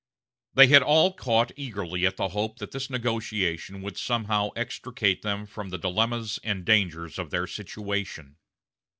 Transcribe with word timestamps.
They 0.55 0.65
had 0.65 0.81
all 0.81 1.13
caught 1.13 1.51
eagerly 1.55 2.07
at 2.07 2.17
the 2.17 2.29
hope 2.29 2.57
that 2.57 2.71
this 2.71 2.89
negotiation 2.89 3.83
would 3.83 3.99
somehow 3.99 4.49
extricate 4.55 5.21
them 5.21 5.45
from 5.45 5.69
the 5.69 5.77
dilemmas 5.77 6.39
and 6.43 6.65
dangers 6.65 7.19
of 7.19 7.29
their 7.29 7.45
situation. 7.45 8.37